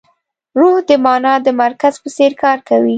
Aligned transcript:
روح 0.59 0.75
د 0.89 0.91
مانا 1.03 1.33
د 1.45 1.47
مرکز 1.61 1.93
په 2.03 2.09
څېر 2.15 2.31
کار 2.43 2.57
کوي. 2.67 2.89